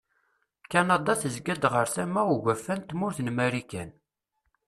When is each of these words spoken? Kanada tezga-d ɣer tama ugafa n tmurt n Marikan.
Kanada 0.71 1.13
tezga-d 1.21 1.63
ɣer 1.73 1.87
tama 1.95 2.21
ugafa 2.35 2.73
n 2.77 2.79
tmurt 2.81 3.17
n 3.21 3.29
Marikan. 3.37 3.89